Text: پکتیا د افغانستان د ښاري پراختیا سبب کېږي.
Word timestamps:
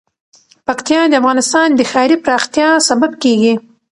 پکتیا 0.67 1.01
د 1.09 1.13
افغانستان 1.21 1.67
د 1.75 1.81
ښاري 1.91 2.15
پراختیا 2.23 2.67
سبب 2.89 3.11
کېږي. 3.23 3.53